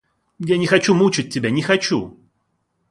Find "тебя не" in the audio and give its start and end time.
1.31-1.61